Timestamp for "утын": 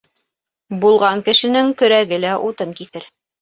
2.49-2.75